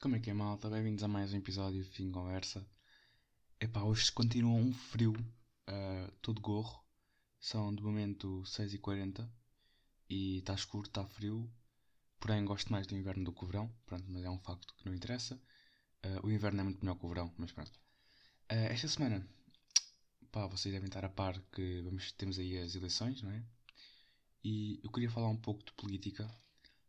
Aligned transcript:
Como 0.00 0.16
é 0.16 0.18
que 0.18 0.30
é, 0.30 0.32
malta? 0.32 0.70
Bem-vindos 0.70 1.04
a 1.04 1.08
mais 1.08 1.34
um 1.34 1.36
episódio 1.36 1.84
de 1.84 1.90
Fim 1.90 2.10
Conversa. 2.10 2.66
Epá, 3.60 3.82
hoje 3.82 4.10
continua 4.10 4.54
um 4.54 4.72
frio, 4.72 5.12
uh, 5.12 6.10
todo 6.22 6.40
gorro. 6.40 6.82
São 7.38 7.74
de 7.74 7.82
momento 7.82 8.42
6h40 8.46 9.30
e 10.08 10.38
está 10.38 10.54
escuro, 10.54 10.86
está 10.86 11.04
frio. 11.04 11.52
Porém, 12.18 12.46
gosto 12.46 12.72
mais 12.72 12.86
do 12.86 12.96
inverno 12.96 13.24
do 13.24 13.32
que 13.34 13.44
o 13.44 13.46
verão. 13.46 13.70
Pronto, 13.84 14.06
mas 14.08 14.24
é 14.24 14.30
um 14.30 14.38
facto 14.38 14.74
que 14.74 14.86
não 14.86 14.94
interessa. 14.94 15.34
Uh, 16.02 16.26
o 16.26 16.30
inverno 16.30 16.62
é 16.62 16.64
muito 16.64 16.80
melhor 16.80 16.98
que 16.98 17.04
o 17.04 17.08
verão, 17.10 17.34
mas 17.36 17.52
pronto. 17.52 17.78
Uh, 18.50 18.72
esta 18.72 18.88
semana, 18.88 19.28
pá, 20.32 20.46
vocês 20.46 20.72
devem 20.72 20.88
estar 20.88 21.04
a 21.04 21.10
par 21.10 21.38
que 21.52 21.82
vamos, 21.82 22.10
temos 22.12 22.38
aí 22.38 22.56
as 22.56 22.74
eleições, 22.74 23.20
não 23.20 23.32
é? 23.32 23.44
E 24.42 24.80
eu 24.82 24.90
queria 24.90 25.10
falar 25.10 25.28
um 25.28 25.36
pouco 25.36 25.62
de 25.62 25.72
política, 25.74 26.26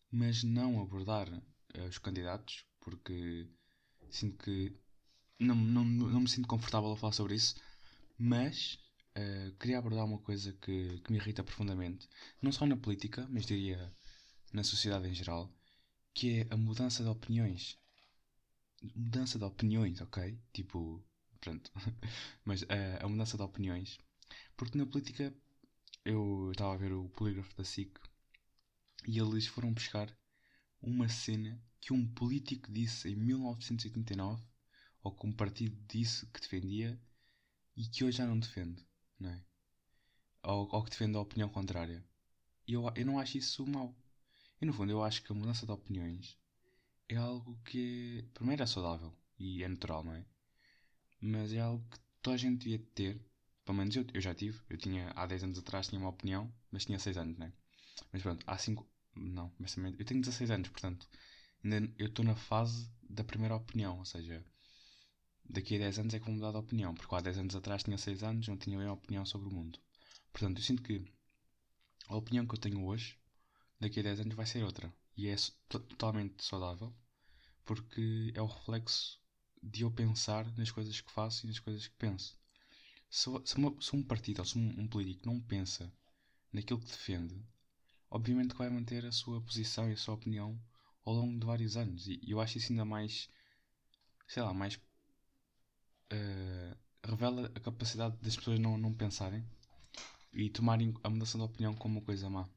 mas 0.09 0.45
não 0.45 0.81
abordar 0.81 1.27
os 1.89 1.97
candidatos, 1.97 2.65
porque 2.81 3.47
sinto 4.09 4.43
que 4.43 4.75
não, 5.39 5.55
não, 5.55 5.83
não 5.85 6.21
me 6.21 6.29
sinto 6.29 6.47
confortável 6.47 6.91
a 6.91 6.97
falar 6.97 7.13
sobre 7.13 7.35
isso, 7.35 7.55
mas 8.17 8.77
uh, 9.17 9.51
queria 9.57 9.79
abordar 9.79 10.05
uma 10.05 10.19
coisa 10.19 10.53
que, 10.53 10.99
que 10.99 11.11
me 11.11 11.17
irrita 11.17 11.43
profundamente, 11.43 12.07
não 12.41 12.51
só 12.51 12.65
na 12.65 12.77
política, 12.77 13.27
mas 13.29 13.45
diria 13.45 13.93
na 14.53 14.63
sociedade 14.63 15.07
em 15.07 15.13
geral, 15.13 15.51
que 16.13 16.41
é 16.41 16.47
a 16.49 16.57
mudança 16.57 17.03
de 17.03 17.09
opiniões. 17.09 17.77
Mudança 18.95 19.37
de 19.39 19.45
opiniões, 19.45 20.01
ok? 20.01 20.37
Tipo, 20.53 21.03
pronto. 21.39 21.71
mas 22.45 22.61
uh, 22.63 22.67
a 22.99 23.07
mudança 23.07 23.37
de 23.37 23.43
opiniões. 23.43 23.97
Porque 24.57 24.77
na 24.77 24.85
política 24.85 25.33
eu 26.05 26.51
estava 26.51 26.73
a 26.73 26.77
ver 26.77 26.93
o 26.93 27.09
polígrafo 27.09 27.55
da 27.55 27.63
SIC 27.63 27.99
e 29.07 29.19
eles 29.19 29.47
foram 29.47 29.73
buscar 29.73 30.15
uma 30.81 31.07
cena 31.09 31.61
que 31.81 31.93
um 31.93 32.07
político 32.07 32.71
disse 32.71 33.09
em 33.09 33.15
1989 33.15 34.41
ou 35.03 35.11
que 35.11 35.27
um 35.27 35.33
partido 35.33 35.75
disse 35.87 36.25
que 36.27 36.39
defendia 36.39 36.99
e 37.75 37.85
que 37.87 38.03
hoje 38.05 38.17
já 38.19 38.25
não 38.25 38.39
defende, 38.39 38.85
não 39.19 39.29
é? 39.29 39.43
Ou, 40.43 40.69
ou 40.71 40.83
que 40.83 40.91
defende 40.91 41.17
a 41.17 41.21
opinião 41.21 41.49
contrária. 41.49 42.05
Eu, 42.67 42.91
eu 42.95 43.05
não 43.05 43.19
acho 43.19 43.37
isso 43.37 43.65
mau. 43.67 43.95
E 44.61 44.65
no 44.65 44.73
fundo 44.73 44.91
eu 44.91 45.03
acho 45.03 45.23
que 45.23 45.31
a 45.31 45.35
mudança 45.35 45.65
de 45.65 45.71
opiniões 45.71 46.37
é 47.09 47.15
algo 47.17 47.59
que 47.65 48.19
é, 48.19 48.21
primeiro 48.33 48.63
é 48.63 48.65
saudável 48.67 49.13
e 49.39 49.63
é 49.63 49.67
natural, 49.67 50.03
não 50.03 50.13
é? 50.13 50.25
Mas 51.21 51.53
é 51.53 51.59
algo 51.59 51.83
que 51.89 51.99
toda 52.21 52.35
a 52.35 52.37
gente 52.37 52.63
devia 52.63 52.79
ter. 52.95 53.21
Pelo 53.65 53.77
menos 53.77 53.95
eu, 53.95 54.05
eu 54.13 54.21
já 54.21 54.33
tive. 54.35 54.59
Eu 54.69 54.77
tinha, 54.77 55.11
há 55.15 55.25
10 55.25 55.43
anos 55.43 55.57
atrás 55.59 55.87
tinha 55.87 55.99
uma 55.99 56.09
opinião, 56.09 56.51
mas 56.71 56.85
tinha 56.85 56.99
6 56.99 57.17
anos, 57.17 57.37
não 57.37 57.47
é? 57.47 57.53
Mas 58.11 58.21
pronto, 58.21 58.43
há 58.47 58.57
5. 58.57 58.87
Não, 59.15 59.53
mas 59.59 59.73
também. 59.75 59.95
Eu 59.97 60.05
tenho 60.05 60.21
16 60.21 60.51
anos, 60.51 60.69
portanto. 60.69 61.07
Eu 61.63 62.07
estou 62.07 62.25
na 62.25 62.35
fase 62.35 62.89
da 63.07 63.23
primeira 63.23 63.55
opinião, 63.55 63.99
ou 63.99 64.05
seja, 64.05 64.43
daqui 65.47 65.75
a 65.75 65.79
10 65.79 65.99
anos 65.99 66.13
é 66.13 66.19
que 66.19 66.25
vou 66.25 66.33
mudar 66.33 66.51
de 66.51 66.57
opinião, 66.57 66.95
porque 66.95 67.13
há 67.13 67.21
10 67.21 67.37
anos 67.37 67.55
atrás 67.55 67.83
tinha 67.83 67.97
6 67.97 68.23
anos, 68.23 68.47
não 68.47 68.57
tinha 68.57 68.77
bem 68.77 68.87
a 68.87 68.93
opinião 68.93 69.25
sobre 69.25 69.47
o 69.47 69.53
mundo. 69.53 69.79
Portanto, 70.31 70.57
eu 70.57 70.63
sinto 70.63 70.81
que 70.81 71.05
a 72.07 72.15
opinião 72.15 72.47
que 72.47 72.55
eu 72.55 72.59
tenho 72.59 72.83
hoje, 72.83 73.15
daqui 73.79 73.99
a 73.99 74.03
10 74.03 74.21
anos 74.21 74.35
vai 74.35 74.45
ser 74.45 74.63
outra. 74.63 74.91
E 75.15 75.27
é 75.27 75.35
totalmente 75.69 76.43
saudável, 76.43 76.93
porque 77.63 78.31
é 78.33 78.41
o 78.41 78.47
reflexo 78.47 79.19
de 79.61 79.83
eu 79.83 79.91
pensar 79.91 80.45
nas 80.57 80.71
coisas 80.71 80.99
que 80.99 81.11
faço 81.11 81.45
e 81.45 81.49
nas 81.49 81.59
coisas 81.59 81.87
que 81.87 81.95
penso. 81.95 82.35
Se, 83.09 83.29
se, 83.45 83.57
uma, 83.57 83.79
se 83.81 83.95
um 83.95 84.01
partido 84.01 84.39
ou 84.39 84.45
se 84.45 84.57
um, 84.57 84.79
um, 84.79 84.87
político 84.87 85.27
não 85.27 85.39
pensa 85.39 85.93
naquilo 86.51 86.79
que 86.79 86.89
defende, 86.89 87.45
obviamente 88.09 88.51
que 88.51 88.57
vai 88.57 88.69
manter 88.69 89.05
a 89.05 89.11
sua 89.11 89.41
posição 89.41 89.89
e 89.89 89.93
a 89.93 89.97
sua 89.97 90.15
opinião 90.15 90.59
ao 91.05 91.13
longo 91.13 91.39
de 91.39 91.45
vários 91.45 91.77
anos. 91.77 92.07
E 92.07 92.19
eu 92.27 92.39
acho 92.39 92.57
isso 92.57 92.71
ainda 92.71 92.85
mais, 92.85 93.29
sei 94.27 94.43
lá, 94.43 94.53
mais. 94.53 94.75
Uh, 96.13 96.75
revela 97.03 97.51
a 97.55 97.59
capacidade 97.59 98.17
das 98.17 98.35
pessoas 98.35 98.59
não, 98.59 98.77
não 98.77 98.93
pensarem 98.93 99.45
e 100.33 100.49
tomarem 100.49 100.93
a 101.03 101.09
mudança 101.09 101.37
de 101.37 101.43
opinião 101.43 101.73
como 101.73 101.99
uma 101.99 102.05
coisa 102.05 102.29
má. 102.29 102.47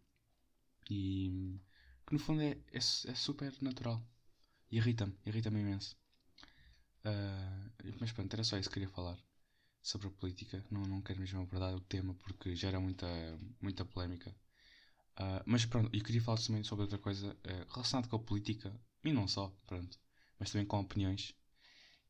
E 0.91 1.59
que 2.07 2.13
no 2.13 2.19
fundo 2.19 2.43
é, 2.43 2.53
é, 2.73 2.79
é 2.79 3.15
super 3.15 3.53
natural. 3.63 4.03
Irrita-me, 4.71 5.17
irrita-me 5.25 5.61
imenso. 5.61 5.97
Uh, 7.05 7.95
mas 8.01 8.13
pronto, 8.13 8.33
era 8.33 8.45
só 8.45 8.59
isso 8.59 8.69
que 8.69 8.75
queria 8.75 8.89
falar 8.89 9.19
sobre 9.83 10.09
a 10.09 10.11
política. 10.11 10.65
Não, 10.71 10.83
não 10.83 11.03
quero 11.03 11.21
mesmo 11.21 11.43
abordar 11.43 11.75
o 11.75 11.81
tema 11.81 12.15
porque 12.15 12.55
gera 12.57 12.81
muita, 12.81 13.07
muita 13.61 13.85
polémica. 13.85 14.35
Uh, 15.19 15.43
mas 15.47 15.65
pronto, 15.65 15.95
eu 15.95 16.03
queria 16.03 16.21
falar 16.21 16.39
também 16.39 16.65
sobre 16.65 16.83
outra 16.83 16.99
coisa 16.99 17.33
uh, 17.33 17.73
relacionada 17.73 18.09
com 18.09 18.17
a 18.17 18.19
política 18.19 18.75
e 19.05 19.13
não 19.13 19.29
só, 19.29 19.49
pronto, 19.67 19.99
mas 20.39 20.51
também 20.51 20.67
com 20.67 20.81
opiniões. 20.81 21.35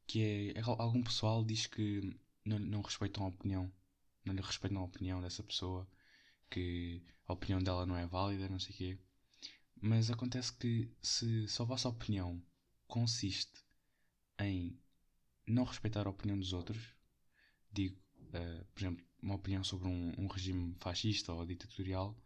Que 0.07 0.53
é, 0.55 0.59
é 0.59 0.63
algum 0.63 1.03
pessoal 1.03 1.45
diz 1.45 1.67
que 1.67 2.19
não, 2.45 2.59
não 2.59 2.83
respeitam 2.83 3.25
a 3.25 3.29
opinião, 3.29 3.71
não 4.25 4.35
lhe 4.35 4.41
respeitam 4.41 4.81
a 4.81 4.85
opinião 4.85 5.21
dessa 5.21 5.43
pessoa, 5.43 5.87
que 6.51 7.03
a 7.27 7.33
opinião 7.33 7.63
dela 7.63 7.87
não 7.87 7.97
é 7.97 8.07
válida, 8.07 8.49
não 8.49 8.59
sei 8.59 8.75
o 8.75 8.79
quê. 8.79 8.99
Mas 9.81 10.11
acontece 10.11 10.53
que 10.55 10.91
se, 11.03 11.47
se 11.49 11.61
a 11.63 11.65
vossa 11.65 11.89
opinião 11.89 12.43
consiste 12.87 13.65
em 14.39 14.79
não 15.47 15.65
respeitar 15.65 16.07
a 16.07 16.11
opinião 16.11 16.39
dos 16.39 16.53
outros, 16.53 16.95
digo, 17.71 17.99
uh, 18.29 18.65
por 18.73 18.81
exemplo, 18.81 19.05
uma 19.23 19.35
opinião 19.35 19.65
sobre 19.65 19.89
um, 19.89 20.13
um 20.19 20.27
regime 20.27 20.75
fascista 20.81 21.33
ou 21.33 21.45
ditatorial, 21.47 22.17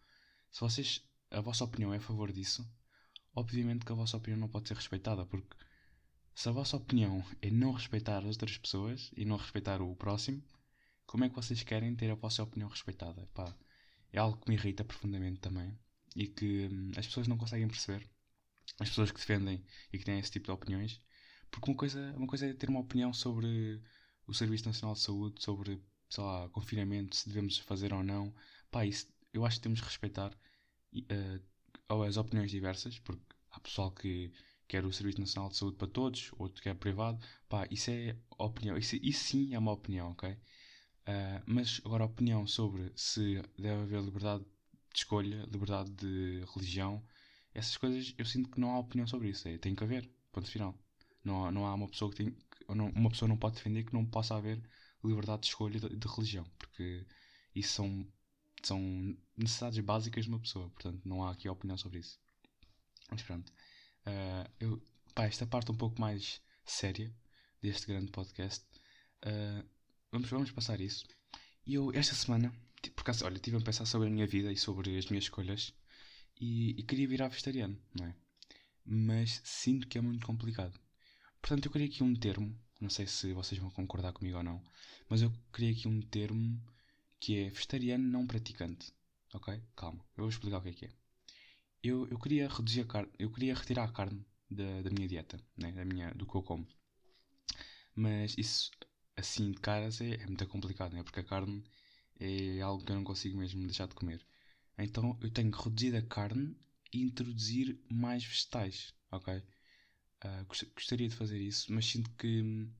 se 0.51 0.61
vocês, 0.61 1.03
a 1.31 1.41
vossa 1.41 1.65
opinião 1.65 1.93
é 1.93 1.99
a 1.99 2.01
favor 2.01 2.33
disso, 2.33 2.69
obviamente 3.35 3.85
que 3.85 3.93
a 3.93 3.95
vossa 3.95 4.17
opinião 4.17 4.41
não 4.41 4.49
pode 4.49 4.69
ser 4.69 4.75
respeitada, 4.75 5.25
porque 5.27 5.57
se 6.35 6.49
a 6.49 6.53
vossa 6.53 6.77
opinião 6.77 7.25
é 7.43 7.51
não 7.51 7.73
respeitar 7.73 8.19
as 8.19 8.27
outras 8.27 8.57
pessoas 8.57 9.11
e 9.17 9.25
não 9.25 9.37
respeitar 9.37 9.83
o 9.83 9.97
próximo, 9.97 10.43
como 11.07 11.25
é 11.25 11.29
que 11.29 11.35
vocês 11.35 11.63
querem 11.63 11.97
ter 11.97 12.11
a 12.11 12.15
vossa 12.15 12.43
opinião 12.43 12.69
respeitada? 12.69 13.27
Pá, 13.35 13.57
é 14.13 14.19
algo 14.19 14.39
que 14.39 14.51
me 14.51 14.57
irrita 14.57 14.85
profundamente 14.85 15.41
também 15.41 15.77
e 16.15 16.27
que 16.27 16.69
hum, 16.71 16.93
as 16.97 17.07
pessoas 17.07 17.27
não 17.27 17.37
conseguem 17.37 17.67
perceber. 17.67 18.09
As 18.79 18.89
pessoas 18.89 19.11
que 19.11 19.19
defendem 19.19 19.65
e 19.93 19.99
que 19.99 20.05
têm 20.05 20.19
esse 20.19 20.31
tipo 20.31 20.47
de 20.47 20.53
opiniões. 20.53 21.01
Porque 21.51 21.71
uma 21.71 21.77
coisa, 21.77 22.15
uma 22.17 22.27
coisa 22.27 22.47
é 22.47 22.53
ter 22.53 22.69
uma 22.69 22.81
opinião 22.81 23.13
sobre 23.13 23.83
o 24.27 24.35
Serviço 24.35 24.67
Nacional 24.67 24.95
de 24.95 25.01
Saúde, 25.01 25.43
sobre, 25.43 25.83
sei 26.09 26.23
lá, 26.23 26.49
confinamento, 26.51 27.17
se 27.17 27.29
devemos 27.29 27.59
fazer 27.59 27.93
ou 27.93 28.05
não. 28.05 28.35
Pá, 28.71 28.85
isso 28.85 29.09
eu 29.39 29.47
acho 29.47 29.57
que 29.57 29.63
temos 29.63 29.81
que 29.81 29.87
respeitar 29.87 30.33
uh, 30.95 32.03
as 32.03 32.17
opiniões 32.17 32.51
diversas, 32.51 32.99
porque 32.99 33.23
há 33.51 33.61
pessoal 33.61 33.91
que 33.91 34.33
quer 34.67 34.85
o 34.85 34.93
Serviço 34.93 35.21
Nacional 35.21 35.51
de 35.51 35.57
Saúde 35.57 35.77
para 35.77 35.89
todos, 35.89 36.31
outro 36.39 36.63
quer 36.63 36.75
privado. 36.75 37.19
Pá, 37.49 37.67
isso 37.71 37.91
é 37.91 38.17
opinião. 38.39 38.77
Isso, 38.77 38.97
isso 38.97 39.25
sim 39.25 39.55
é 39.55 39.59
uma 39.59 39.73
opinião, 39.73 40.11
ok? 40.11 40.31
Uh, 40.31 41.43
mas 41.47 41.81
agora 41.85 42.05
a 42.05 42.07
opinião 42.07 42.47
sobre 42.47 42.93
se 42.95 43.41
deve 43.59 43.83
haver 43.83 44.03
liberdade 44.03 44.45
de 44.45 44.99
escolha, 44.99 45.47
liberdade 45.51 45.91
de 45.93 46.45
religião, 46.55 47.03
essas 47.55 47.77
coisas 47.77 48.15
eu 48.19 48.25
sinto 48.25 48.51
que 48.51 48.61
não 48.61 48.73
há 48.73 48.79
opinião 48.79 49.07
sobre 49.07 49.29
isso. 49.31 49.49
É, 49.49 49.57
tem 49.57 49.75
que 49.75 49.83
haver, 49.85 50.09
ponto 50.33 50.51
final. 50.51 50.79
Não 51.25 51.51
não 51.51 51.67
há 51.67 51.75
uma 51.75 51.89
pessoa 51.89 52.11
que 52.11 52.17
tem. 52.19 52.37
Uma 52.69 53.11
pessoa 53.11 53.29
não 53.29 53.39
pode 53.39 53.57
defender 53.57 53.85
que 53.85 53.95
não 53.95 54.05
possa 54.05 54.37
haver 54.37 54.61
liberdade 55.03 55.43
de 55.43 55.49
escolha 55.49 55.81
de, 55.81 55.97
de 55.97 56.09
religião, 56.09 56.45
porque 56.59 57.07
isso 57.55 57.73
são 57.73 58.07
são 58.63 59.17
necessidades 59.37 59.79
básicas 59.81 60.25
de 60.25 60.31
uma 60.31 60.41
pessoa, 60.41 60.71
portanto 60.71 61.01
não 61.05 61.23
há 61.23 61.31
aqui 61.31 61.49
opinião 61.49 61.77
sobre 61.77 62.01
isso. 62.01 62.19
Mas 63.11 63.23
pronto, 63.23 63.51
uh, 64.07 64.51
eu, 64.61 64.83
pá, 65.15 65.25
esta 65.25 65.47
parte 65.47 65.71
um 65.71 65.77
pouco 65.77 66.01
mais 66.01 66.41
séria 66.65 67.15
deste 67.63 67.87
grande 67.87 68.11
podcast, 68.11 68.65
uh, 69.25 69.67
vamos, 70.11 70.29
vamos 70.29 70.51
passar 70.51 70.81
isso. 70.81 71.07
E 71.67 71.75
eu, 71.75 71.93
esta 71.93 72.15
semana, 72.15 72.53
por 72.95 73.03
acaso, 73.03 73.25
olha, 73.25 73.37
estive 73.37 73.57
a 73.57 73.61
pensar 73.61 73.87
sobre 73.87 74.09
a 74.09 74.11
minha 74.11 74.27
vida 74.27 74.53
e 74.53 74.57
sobre 74.57 74.97
as 74.97 75.07
minhas 75.07 75.25
escolhas 75.25 75.75
e, 76.41 76.71
e 76.79 76.83
queria 76.83 77.09
virar 77.09 77.29
vegetariano, 77.29 77.79
não 77.99 78.07
é? 78.07 78.15
Mas 78.85 79.41
sinto 79.45 79.87
que 79.87 79.99
é 79.99 80.01
muito 80.01 80.27
complicado. 80.27 80.79
Portanto, 81.41 81.67
eu 81.67 81.73
queria 81.73 81.87
aqui 81.87 82.03
um 82.03 82.15
termo, 82.15 82.59
não 82.81 82.91
sei 82.91 83.07
se 83.07 83.33
vocês 83.33 83.61
vão 83.61 83.71
concordar 83.71 84.13
comigo 84.13 84.39
ou 84.39 84.43
não, 84.43 84.63
mas 85.09 85.23
eu 85.23 85.33
queria 85.53 85.73
aqui 85.73 85.87
um 85.87 86.01
termo 86.01 86.61
que 87.21 87.39
é 87.39 87.51
vegetariano 87.51 88.07
não 88.09 88.27
praticante. 88.27 88.93
Ok? 89.35 89.61
Calma, 89.77 90.05
eu 90.17 90.23
vou 90.25 90.29
explicar 90.29 90.59
o 90.59 90.63
que 90.63 90.69
é 90.71 90.73
que 90.73 90.87
é. 90.87 90.91
Eu, 91.83 92.09
eu 92.09 92.19
queria 92.19 92.49
reduzir 92.49 92.83
a 92.83 92.85
carne, 92.87 93.11
eu 93.19 93.31
queria 93.31 93.55
retirar 93.55 93.85
a 93.85 93.93
carne 93.93 94.25
da, 94.51 94.83
da 94.83 94.91
minha 94.91 95.09
dieta, 95.09 95.39
né? 95.57 95.73
da 95.73 95.85
minha, 95.85 96.11
do 96.13 96.27
que 96.27 96.35
eu 96.35 96.43
como. 96.43 96.67
Mas 97.95 98.35
isso, 98.39 98.71
assim 99.17 99.51
de 99.53 99.59
caras, 99.61 100.01
é, 100.01 100.15
é 100.15 100.27
muito 100.27 100.47
complicado, 100.47 100.95
né? 100.95 101.03
porque 101.03 101.21
a 101.21 101.25
carne 101.25 101.63
é 102.21 102.61
algo 102.61 102.85
que 102.85 102.93
eu 102.93 102.97
não 102.97 103.05
consigo 103.05 103.39
mesmo 103.39 103.63
deixar 103.65 103.87
de 103.89 103.95
comer. 103.95 104.25
Então 104.79 105.19
eu 105.21 105.31
tenho 105.31 105.51
que 105.51 105.63
reduzir 105.63 105.97
a 105.97 106.03
carne 106.03 106.57
e 106.93 107.03
introduzir 107.03 107.79
mais 107.91 108.25
vegetais, 108.25 108.95
ok? 109.11 109.43
Uh, 110.25 110.45
gostaria 110.75 111.09
de 111.09 111.15
fazer 111.15 111.39
isso, 111.41 111.73
mas 111.73 111.87
sinto 111.87 112.11
que 112.13 112.43
hum, 112.43 112.73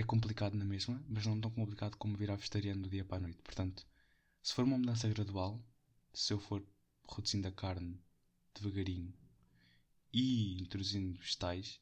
é 0.00 0.02
complicado 0.02 0.54
na 0.54 0.64
mesma, 0.64 0.96
mas 1.08 1.26
não 1.26 1.40
tão 1.40 1.50
complicado 1.50 1.96
como 1.96 2.16
virar 2.16 2.36
vegetariano 2.36 2.82
do 2.82 2.88
dia 2.88 3.04
para 3.04 3.18
a 3.18 3.20
noite. 3.20 3.42
Portanto, 3.42 3.86
se 4.42 4.54
for 4.54 4.64
uma 4.64 4.78
mudança 4.78 5.08
gradual, 5.08 5.62
se 6.12 6.32
eu 6.32 6.40
for 6.40 6.60
reduzindo 7.14 7.46
a 7.48 7.52
carne 7.52 8.00
devagarinho 8.54 9.12
e 10.12 10.60
introduzindo 10.62 11.18
vegetais, 11.18 11.80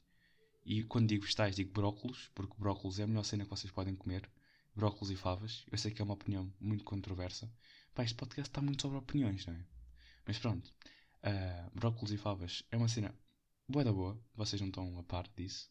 E 0.64 0.84
quando 0.84 1.08
digo 1.08 1.22
vegetais, 1.24 1.56
digo 1.56 1.72
brócolos, 1.72 2.30
porque 2.34 2.54
brócolos 2.58 2.98
é 2.98 3.04
a 3.04 3.06
melhor 3.06 3.24
cena 3.24 3.44
que 3.44 3.50
vocês 3.50 3.72
podem 3.72 3.96
comer. 3.96 4.28
Brócolos 4.74 5.10
e 5.10 5.16
favas. 5.16 5.64
Eu 5.72 5.78
sei 5.78 5.90
que 5.92 6.02
é 6.02 6.04
uma 6.04 6.14
opinião 6.14 6.52
muito 6.60 6.84
controversa. 6.84 7.50
Pá, 7.94 8.04
este 8.04 8.14
podcast 8.16 8.50
está 8.50 8.60
muito 8.60 8.82
sobre 8.82 8.98
opiniões, 8.98 9.46
não 9.46 9.54
é? 9.54 9.64
Mas 10.26 10.38
pronto. 10.38 10.68
Uh, 11.24 11.70
brócolos 11.74 12.12
e 12.12 12.18
favas 12.18 12.62
é 12.70 12.76
uma 12.76 12.88
cena 12.88 13.14
boa 13.68 13.84
da 13.84 13.92
boa. 13.92 14.20
Vocês 14.34 14.60
não 14.60 14.68
estão 14.68 14.98
a 14.98 15.02
par 15.04 15.26
disso. 15.36 15.70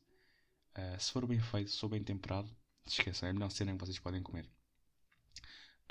Uh, 0.78 1.00
se 1.00 1.12
for 1.12 1.26
bem 1.26 1.40
feito, 1.40 1.72
se 1.72 1.80
for 1.80 1.90
bem 1.90 2.04
temperado, 2.04 2.50
esqueçam, 2.86 3.28
é 3.28 3.32
a 3.32 3.34
melhor 3.34 3.50
cena 3.50 3.74
que 3.74 3.80
vocês 3.80 4.00
podem 4.00 4.22
comer. 4.22 4.46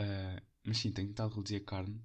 Uh, 0.00 0.40
mas 0.62 0.78
sim, 0.78 0.92
tenho 0.92 1.08
tentado 1.08 1.34
reduzir 1.34 1.56
a 1.56 1.60
carne 1.60 2.00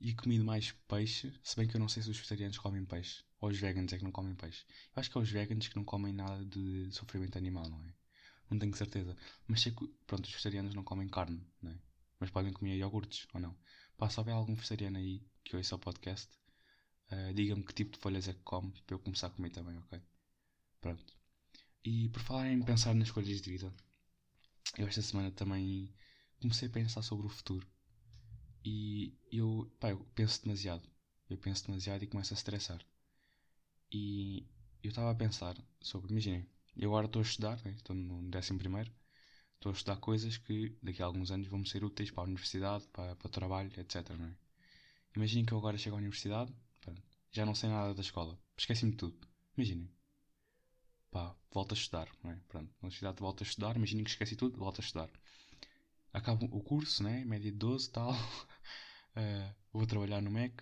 e 0.00 0.14
comido 0.14 0.44
mais 0.44 0.72
peixe, 0.88 1.32
se 1.42 1.56
bem 1.56 1.66
que 1.66 1.76
eu 1.76 1.80
não 1.80 1.88
sei 1.88 2.02
se 2.02 2.10
os 2.10 2.16
vegetarianos 2.16 2.58
comem 2.58 2.84
peixe 2.84 3.24
ou 3.40 3.50
os 3.50 3.58
veganos 3.58 3.92
é 3.92 3.98
que 3.98 4.04
não 4.04 4.12
comem 4.12 4.34
peixe. 4.34 4.64
Eu 4.94 5.00
acho 5.00 5.10
que 5.10 5.18
é 5.18 5.20
os 5.20 5.30
veganos 5.30 5.68
que 5.68 5.76
não 5.76 5.84
comem 5.84 6.12
nada 6.12 6.44
de 6.44 6.88
sofrimento 6.92 7.36
animal, 7.38 7.68
não 7.68 7.82
é? 7.84 7.92
Não 8.50 8.58
tenho 8.58 8.74
certeza. 8.76 9.16
Mas 9.48 9.62
sei 9.62 9.72
que, 9.72 9.86
pronto, 10.06 10.24
os 10.24 10.30
vegetarianos 10.30 10.74
não 10.74 10.84
comem 10.84 11.08
carne, 11.08 11.44
não 11.60 11.72
é? 11.72 11.78
Mas 12.20 12.30
podem 12.30 12.52
comer 12.52 12.76
iogurtes 12.76 13.26
ou 13.34 13.40
não. 13.40 13.56
Pá, 13.96 14.08
se 14.08 14.18
houver 14.20 14.34
algum 14.34 14.54
vegetariano 14.54 14.98
aí 14.98 15.22
que 15.42 15.56
ouça 15.56 15.74
o 15.74 15.78
podcast, 15.78 16.28
uh, 17.10 17.34
diga-me 17.34 17.64
que 17.64 17.74
tipo 17.74 17.92
de 17.92 17.98
folhas 17.98 18.28
é 18.28 18.32
que 18.32 18.42
come 18.42 18.72
para 18.86 18.94
eu 18.94 18.98
começar 19.00 19.28
a 19.28 19.30
comer 19.30 19.50
também, 19.50 19.76
ok? 19.78 20.00
Pronto. 20.80 21.21
E 21.84 22.08
por 22.10 22.22
falar 22.22 22.48
em 22.48 22.62
pensar 22.62 22.94
nas 22.94 23.08
escolhas 23.08 23.40
de 23.40 23.50
vida, 23.50 23.72
eu 24.78 24.86
esta 24.86 25.02
semana 25.02 25.30
também 25.30 25.92
comecei 26.40 26.68
a 26.68 26.72
pensar 26.72 27.02
sobre 27.02 27.26
o 27.26 27.30
futuro. 27.30 27.66
E 28.64 29.12
eu, 29.30 29.70
pá, 29.80 29.90
eu 29.90 29.98
penso 30.14 30.42
demasiado. 30.42 30.88
Eu 31.28 31.38
penso 31.38 31.66
demasiado 31.66 32.02
e 32.02 32.06
começo 32.06 32.32
a 32.32 32.36
estressar. 32.36 32.80
E 33.90 34.46
eu 34.82 34.90
estava 34.90 35.10
a 35.10 35.14
pensar 35.14 35.56
sobre, 35.80 36.12
imaginem, 36.12 36.46
eu 36.76 36.90
agora 36.90 37.06
estou 37.06 37.20
a 37.20 37.24
estudar, 37.24 37.62
né? 37.64 37.72
estou 37.72 37.94
no 37.94 38.30
décimo 38.30 38.58
primeiro, 38.58 38.90
estou 39.54 39.70
a 39.70 39.74
estudar 39.74 39.96
coisas 39.96 40.36
que 40.38 40.76
daqui 40.82 41.02
a 41.02 41.06
alguns 41.06 41.30
anos 41.30 41.48
vão 41.48 41.64
ser 41.64 41.84
úteis 41.84 42.10
para 42.10 42.22
a 42.22 42.26
universidade, 42.26 42.86
para, 42.88 43.16
para 43.16 43.26
o 43.26 43.30
trabalho, 43.30 43.70
etc. 43.78 44.10
Não 44.10 44.26
é? 44.26 44.36
Imaginem 45.16 45.44
que 45.44 45.52
eu 45.52 45.58
agora 45.58 45.76
chego 45.76 45.96
à 45.96 45.98
universidade, 45.98 46.54
já 47.30 47.44
não 47.44 47.54
sei 47.54 47.70
nada 47.70 47.94
da 47.94 48.00
escola, 48.00 48.38
esqueci-me 48.56 48.92
de 48.92 48.98
tudo. 48.98 49.28
Imaginem. 49.56 49.90
Pá, 51.12 51.32
volto 51.52 51.72
a 51.74 51.76
estudar, 51.76 52.08
não 52.24 52.32
é? 52.32 52.38
Pronto, 52.48 52.66
na 52.80 52.86
universidade 52.88 53.20
volto 53.20 53.44
a 53.44 53.46
estudar, 53.46 53.76
imaginem 53.76 54.02
que 54.02 54.10
esqueci 54.10 54.34
tudo, 54.34 54.58
volto 54.58 54.80
a 54.80 54.84
estudar 54.84 55.08
acabo 56.12 56.46
o 56.46 56.60
curso, 56.62 57.02
né? 57.02 57.24
Média 57.24 57.50
de 57.50 57.56
12 57.56 57.88
e 57.88 57.92
tal. 57.92 58.12
Uh, 58.12 59.54
vou 59.72 59.86
trabalhar 59.86 60.20
no 60.20 60.30
Mac. 60.30 60.52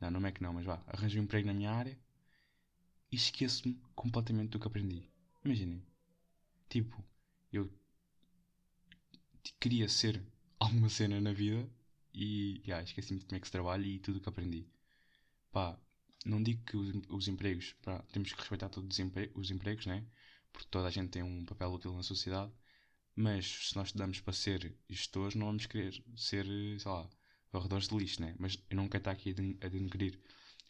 Não, 0.00 0.10
no 0.10 0.20
Mac 0.20 0.40
não, 0.40 0.52
mas 0.52 0.64
vá. 0.64 0.82
Arranjo 0.86 1.18
um 1.18 1.24
emprego 1.24 1.46
na 1.46 1.54
minha 1.54 1.72
área 1.72 1.98
e 3.10 3.16
esqueço-me 3.16 3.80
completamente 3.94 4.50
do 4.50 4.60
que 4.60 4.66
aprendi. 4.66 5.08
Imaginem. 5.44 5.82
Tipo, 6.68 7.04
eu 7.52 7.70
queria 9.60 9.88
ser 9.88 10.22
alguma 10.58 10.88
cena 10.88 11.20
na 11.20 11.32
vida 11.32 11.68
e 12.12 12.60
yeah, 12.66 12.82
esqueci-me 12.84 13.20
de 13.20 13.26
como 13.26 13.36
é 13.36 13.40
que 13.40 13.46
se 13.46 13.52
trabalha 13.52 13.86
e 13.86 13.98
tudo 13.98 14.18
o 14.18 14.20
que 14.20 14.28
aprendi. 14.28 14.66
Pá, 15.52 15.78
não 16.24 16.42
digo 16.42 16.64
que 16.64 16.76
os, 16.76 16.92
os 17.08 17.28
empregos, 17.28 17.74
pá, 17.82 18.02
temos 18.12 18.32
que 18.32 18.38
respeitar 18.38 18.68
todos 18.68 18.90
os, 18.90 18.98
empre 18.98 19.30
os 19.34 19.50
empregos, 19.50 19.86
né? 19.86 20.04
Porque 20.52 20.68
toda 20.70 20.88
a 20.88 20.90
gente 20.90 21.10
tem 21.10 21.22
um 21.22 21.44
papel 21.44 21.72
útil 21.72 21.94
na 21.94 22.02
sociedade 22.02 22.52
mas 23.16 23.68
se 23.68 23.76
nós 23.76 23.88
estudamos 23.88 24.20
para 24.20 24.32
ser 24.32 24.76
gestores, 24.88 25.34
não 25.34 25.46
vamos 25.46 25.66
querer 25.66 26.02
ser, 26.16 26.44
sei 26.44 26.90
lá, 26.90 27.08
varredores 27.52 27.88
de 27.88 27.96
lixo, 27.96 28.20
né? 28.20 28.34
Mas 28.38 28.58
eu 28.68 28.76
não 28.76 28.88
quero 28.88 29.02
estar 29.02 29.12
aqui 29.12 29.30
a 29.60 29.68
denegrir 29.68 30.20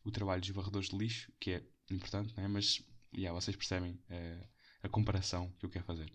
o 0.05 0.11
trabalho 0.11 0.43
dos 0.43 0.51
varredores 0.51 0.91
de 0.91 0.97
lixo, 0.97 1.33
que 1.41 1.53
é 1.53 1.67
importante, 1.91 2.35
né? 2.37 2.47
Mas, 2.47 2.83
yeah, 3.15 3.39
vocês 3.39 3.57
percebem 3.57 3.93
uh, 3.93 4.49
a 4.83 4.89
comparação 4.89 5.51
que 5.59 5.65
eu 5.65 5.71
quero 5.71 5.87
fazer. 5.87 6.13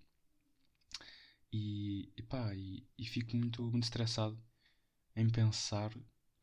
E, 1.52 2.14
e 2.16 2.22
pá, 2.22 2.54
e, 2.54 2.88
e, 2.96 3.06
fico 3.08 3.36
muito, 3.36 3.64
muito 3.64 3.86
estressado 3.86 4.40
em 5.16 5.28
pensar 5.28 5.92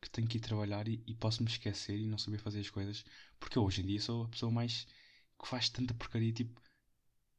que 0.01 0.09
tenho 0.09 0.27
que 0.27 0.37
ir 0.37 0.41
trabalhar 0.41 0.87
e, 0.87 1.03
e 1.07 1.15
posso 1.15 1.43
me 1.43 1.49
esquecer 1.49 1.97
e 1.97 2.07
não 2.07 2.17
saber 2.17 2.37
fazer 2.39 2.59
as 2.59 2.69
coisas, 2.69 3.03
porque 3.39 3.57
eu 3.57 3.63
hoje 3.63 3.81
em 3.81 3.85
dia 3.87 4.01
sou 4.01 4.25
a 4.25 4.29
pessoa 4.29 4.51
mais 4.51 4.85
que 5.39 5.47
faz 5.47 5.69
tanta 5.69 5.93
porcaria, 5.93 6.33
tipo, 6.33 6.61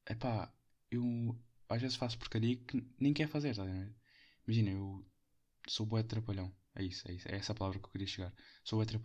é 0.07 0.15
pá, 0.15 0.53
eu 0.91 1.39
às 1.69 1.81
vezes 1.83 1.97
faço 1.97 2.19
porcaria 2.19 2.57
que 2.57 2.83
nem 2.99 3.13
quer 3.13 3.29
fazer, 3.29 3.55
tá 3.55 3.65
Imagina, 4.47 4.71
eu 4.71 5.05
sou 5.69 5.87
bué 5.87 6.03
de. 6.03 6.17
É 6.75 6.83
isso, 6.83 7.07
é 7.11 7.13
isso. 7.15 7.29
É 7.29 7.37
essa 7.37 7.55
palavra 7.55 7.79
que 7.79 7.85
eu 7.87 7.91
queria 7.91 8.07
chegar. 8.07 8.33
Sou 8.65 8.79
bué 8.79 8.87
de. 8.87 8.99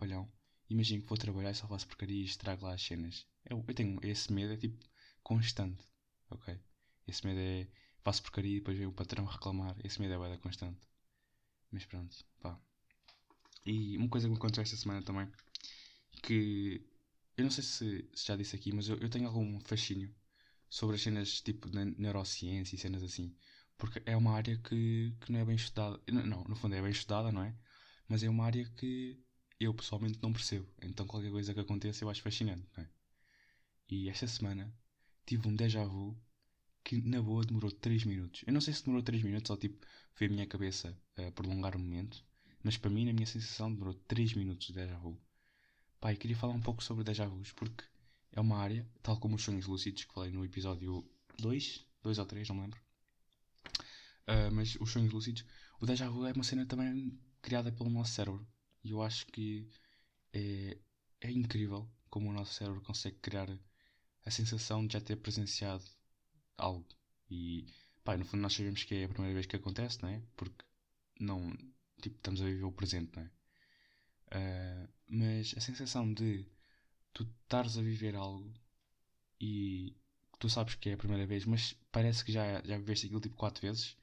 Imagina 0.70 1.02
que 1.02 1.08
vou 1.08 1.18
trabalhar 1.18 1.50
e 1.50 1.54
só 1.54 1.68
faço 1.68 1.86
porcaria 1.86 2.22
e 2.22 2.24
estrago 2.24 2.64
lá 2.64 2.74
as 2.74 2.82
cenas. 2.82 3.26
Eu, 3.44 3.62
eu 3.66 3.74
tenho 3.74 3.98
esse 4.02 4.32
medo, 4.32 4.54
é 4.54 4.56
tipo 4.56 4.82
constante. 5.22 5.84
Ok? 6.30 6.58
Esse 7.06 7.26
medo 7.26 7.40
é. 7.40 7.68
Faço 8.02 8.22
porcaria 8.22 8.56
e 8.56 8.58
depois 8.60 8.78
vem 8.78 8.86
o 8.86 8.92
patrão 8.92 9.24
reclamar. 9.26 9.76
Esse 9.84 10.00
medo 10.00 10.14
é 10.14 10.18
bué 10.18 10.36
constante. 10.38 10.80
Mas 11.70 11.84
pronto, 11.84 12.16
pá. 12.40 12.58
E 13.64 13.96
uma 13.96 14.08
coisa 14.08 14.26
que 14.26 14.32
me 14.32 14.36
aconteceu 14.36 14.62
esta 14.62 14.76
semana 14.76 15.02
também. 15.02 15.28
Que. 16.22 16.82
Eu 17.36 17.44
não 17.44 17.50
sei 17.50 17.64
se, 17.64 18.08
se 18.14 18.26
já 18.26 18.36
disse 18.36 18.54
aqui, 18.56 18.72
mas 18.72 18.88
eu, 18.88 18.96
eu 18.98 19.08
tenho 19.10 19.26
algum 19.26 19.58
fascínio 19.60 20.14
sobre 20.68 20.96
as 20.96 21.02
cenas 21.02 21.40
tipo 21.40 21.70
de 21.70 21.84
neurociência 21.98 22.76
e 22.76 22.78
cenas 22.78 23.02
assim. 23.02 23.34
Porque 23.76 24.02
é 24.06 24.16
uma 24.16 24.32
área 24.32 24.56
que, 24.58 25.14
que 25.20 25.32
não 25.32 25.40
é 25.40 25.44
bem 25.44 25.56
estudada. 25.56 26.00
Não, 26.10 26.44
no 26.44 26.56
fundo 26.56 26.74
é 26.74 26.82
bem 26.82 26.90
estudada, 26.90 27.32
não 27.32 27.42
é? 27.42 27.54
Mas 28.08 28.22
é 28.22 28.28
uma 28.28 28.44
área 28.44 28.64
que 28.76 29.18
eu 29.58 29.74
pessoalmente 29.74 30.18
não 30.22 30.32
percebo. 30.32 30.66
Então 30.82 31.06
qualquer 31.06 31.30
coisa 31.30 31.54
que 31.54 31.60
aconteça 31.60 32.04
eu 32.04 32.10
acho 32.10 32.22
fascinante, 32.22 32.66
não 32.76 32.84
é? 32.84 32.88
E 33.88 34.08
esta 34.08 34.26
semana 34.26 34.72
tive 35.26 35.48
um 35.48 35.54
déjà 35.56 35.84
vu 35.84 36.16
que 36.84 37.00
na 37.02 37.20
boa 37.22 37.44
demorou 37.44 37.70
3 37.70 38.04
minutos. 38.04 38.42
Eu 38.46 38.52
não 38.52 38.60
sei 38.60 38.74
se 38.74 38.84
demorou 38.84 39.02
3 39.02 39.22
minutos 39.22 39.50
ou 39.50 39.56
tipo 39.56 39.84
foi 40.14 40.26
a 40.26 40.30
minha 40.30 40.46
cabeça 40.46 40.96
a 41.16 41.30
prolongar 41.32 41.76
o 41.76 41.78
momento, 41.78 42.24
mas 42.64 42.76
para 42.78 42.90
mim, 42.90 43.04
na 43.04 43.12
minha 43.12 43.26
sensação, 43.26 43.72
demorou 43.72 43.94
3 44.08 44.34
minutos 44.34 44.66
de 44.66 44.72
déjà 44.72 44.96
vu. 44.96 45.20
Pai, 46.00 46.16
queria 46.16 46.36
falar 46.36 46.54
um 46.54 46.60
pouco 46.60 46.82
sobre 46.82 47.04
déjà 47.04 47.26
vus 47.26 47.52
porque 47.52 47.84
é 48.32 48.40
uma 48.40 48.58
área, 48.58 48.86
tal 49.02 49.18
como 49.18 49.36
os 49.36 49.42
sonhos 49.42 49.66
lúcidos 49.66 50.04
que 50.04 50.12
falei 50.12 50.32
no 50.32 50.44
episódio 50.44 51.08
2, 51.38 51.86
2 52.02 52.18
ou 52.18 52.26
3, 52.26 52.48
não 52.48 52.56
me 52.56 52.62
lembro. 52.62 52.80
Uh, 54.26 54.50
mas 54.52 54.76
os 54.80 54.90
sonhos 54.90 55.12
lúcidos, 55.12 55.44
o 55.80 55.86
déjà 55.86 56.08
vu 56.08 56.26
é 56.26 56.32
uma 56.32 56.44
cena 56.44 56.66
também 56.66 57.18
criada 57.42 57.70
pelo 57.70 57.90
nosso 57.90 58.12
cérebro. 58.14 58.46
E 58.82 58.90
eu 58.90 59.02
acho 59.02 59.26
que 59.26 59.68
é, 60.32 60.78
é 61.20 61.30
incrível 61.30 61.88
como 62.10 62.30
o 62.30 62.32
nosso 62.32 62.54
cérebro 62.54 62.80
consegue 62.80 63.16
criar 63.20 63.48
a 64.24 64.30
sensação 64.30 64.86
de 64.86 64.94
já 64.94 65.00
ter 65.00 65.16
presenciado 65.16 65.84
algo. 66.56 66.86
E 67.30 67.66
pá, 68.02 68.16
no 68.16 68.24
fundo 68.24 68.42
nós 68.42 68.54
sabemos 68.54 68.84
que 68.84 68.94
é 68.94 69.04
a 69.04 69.08
primeira 69.08 69.34
vez 69.34 69.46
que 69.46 69.56
acontece, 69.56 70.02
não 70.02 70.08
é? 70.08 70.22
Porque 70.36 70.64
não, 71.20 71.56
tipo, 72.04 72.16
estamos 72.16 72.40
a 72.40 72.44
viver 72.44 72.64
o 72.64 72.72
presente, 72.72 73.12
não 73.16 73.22
é? 73.22 73.30
Uh, 74.36 74.88
mas 75.08 75.54
a 75.56 75.60
sensação 75.60 76.12
de 76.12 76.46
tu 77.12 77.22
estares 77.44 77.78
a 77.78 77.82
viver 77.82 78.16
algo 78.16 78.52
e 79.40 79.96
tu 80.38 80.48
sabes 80.50 80.74
que 80.74 80.90
é 80.90 80.94
a 80.94 80.96
primeira 80.98 81.26
vez, 81.26 81.44
mas 81.44 81.74
parece 81.92 82.24
que 82.24 82.32
já, 82.32 82.62
já 82.64 82.76
viveste 82.78 83.06
aquilo 83.06 83.20
tipo 83.20 83.36
4 83.36 83.60
vezes, 83.62 83.96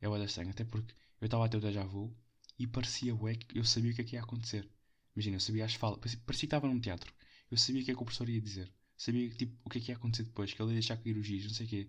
é 0.00 0.08
o 0.08 0.24
estranho. 0.24 0.50
Até 0.50 0.64
porque 0.64 0.94
eu 1.20 1.26
estava 1.26 1.46
a 1.46 1.48
ter 1.48 1.56
o 1.58 1.60
déjà 1.60 1.84
vu 1.84 2.14
e 2.58 2.66
parecia 2.66 3.14
ué, 3.14 3.36
que 3.36 3.58
eu 3.58 3.64
sabia 3.64 3.92
o 3.92 3.94
que 3.94 4.02
é 4.02 4.04
que 4.04 4.16
ia 4.16 4.22
acontecer. 4.22 4.68
Imagina, 5.14 5.36
eu 5.36 5.40
sabia 5.40 5.64
as 5.64 5.74
falas, 5.74 5.98
parecia, 5.98 6.26
que 6.26 6.46
estava 6.46 6.66
num 6.66 6.80
teatro. 6.80 7.12
Eu 7.50 7.56
sabia 7.58 7.82
o 7.82 7.84
que 7.84 7.90
é 7.90 7.94
que 7.94 8.02
o 8.02 8.04
professor 8.04 8.28
ia 8.28 8.40
dizer. 8.40 8.72
Sabia 8.96 9.28
tipo, 9.30 9.56
o 9.64 9.70
que 9.70 9.78
é 9.78 9.80
que 9.80 9.90
ia 9.90 9.96
acontecer 9.96 10.24
depois, 10.24 10.52
que 10.52 10.62
ele 10.62 10.70
ia 10.70 10.74
deixar 10.74 10.96
cair 10.96 11.16
o 11.16 11.22
giz, 11.22 11.44
não 11.44 11.54
sei 11.54 11.66
o 11.66 11.68
quê. 11.68 11.88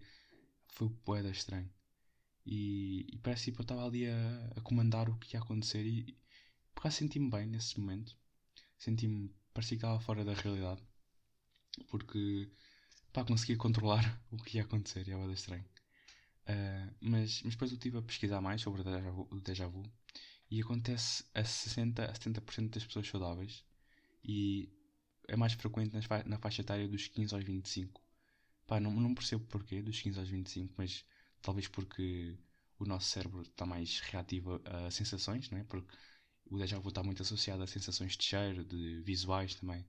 Foi 0.68 0.90
poeda 1.04 1.30
estranho. 1.30 1.70
E, 2.46 3.08
e 3.14 3.18
parece 3.20 3.46
tipo, 3.46 3.62
eu 3.62 3.64
estava 3.64 3.86
ali 3.86 4.08
a, 4.08 4.52
a, 4.58 4.62
comandar 4.62 5.10
o 5.10 5.18
que 5.18 5.36
ia 5.36 5.42
acontecer 5.42 5.86
e 5.86 6.18
por 6.74 6.82
acaso 6.82 6.98
senti-me 6.98 7.30
bem 7.30 7.48
nesse 7.48 7.80
momento. 7.80 8.18
Senti-me 8.78 9.34
parecia 9.54 9.78
que 9.78 9.86
estava 9.86 10.00
fora 10.00 10.26
da 10.26 10.34
realidade. 10.34 10.82
Porque, 11.90 12.52
pá, 13.12 13.24
conseguia 13.24 13.58
controlar 13.58 14.22
o 14.32 14.38
que 14.38 14.58
ia 14.58 14.64
acontecer 14.64 15.08
e 15.08 15.12
era 15.12 15.32
estranho. 15.32 15.66
Uh, 16.44 16.94
mas, 17.00 17.42
mas 17.44 17.54
depois 17.54 17.72
eu 17.72 17.78
estive 17.78 17.98
a 17.98 18.02
pesquisar 18.02 18.42
mais 18.42 18.62
sobre 18.62 18.82
o 18.82 18.84
déjà, 18.84 19.12
vu, 19.12 19.28
o 19.32 19.40
déjà 19.40 19.68
vu 19.68 19.84
e 20.52 20.62
acontece 20.62 21.24
a 21.34 21.44
60 21.44 22.06
a 22.06 22.14
70% 22.14 22.70
das 22.70 22.86
pessoas 22.86 23.08
saudáveis 23.08 23.64
e 24.24 24.70
é 25.28 25.36
mais 25.36 25.54
frequente 25.54 25.96
na 26.26 26.38
faixa 26.38 26.62
etária 26.62 26.88
dos 26.88 27.08
15 27.08 27.34
aos 27.34 27.44
25. 27.44 28.02
Pá, 28.68 28.80
não, 28.80 28.92
não 28.92 29.16
percebo 29.16 29.46
porquê 29.46 29.82
dos 29.82 30.02
15 30.02 30.20
aos 30.20 30.30
25, 30.30 30.74
mas 30.78 31.06
talvez 31.44 31.68
porque 31.68 32.36
o 32.80 32.86
nosso 32.86 33.10
cérebro 33.10 33.44
está 33.44 33.66
mais 33.66 34.00
reativo 34.00 34.60
a 34.66 34.90
sensações, 34.90 35.50
não 35.52 35.60
é? 35.60 35.64
Porque 35.66 35.96
o 36.46 36.58
déjà 36.58 36.80
vu 36.80 36.90
está 36.90 37.04
muito 37.04 37.22
associado 37.22 37.62
a 37.62 37.68
sensações 37.68 38.18
de 38.18 38.24
cheiro, 38.24 38.64
de 38.64 39.02
visuais 39.02 39.56
também. 39.56 39.86